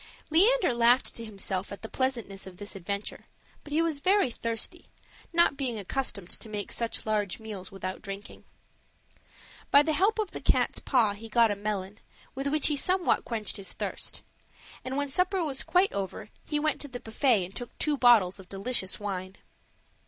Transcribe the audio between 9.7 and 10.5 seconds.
the help of the